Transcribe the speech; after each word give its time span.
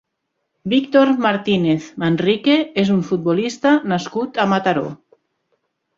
Víctor 0.71 1.11
Martínez 1.25 1.91
Manrique 2.03 2.57
és 2.85 2.91
un 2.97 3.03
futbolista 3.11 3.77
nascut 3.93 4.41
a 4.45 4.49
Mataró. 4.55 4.87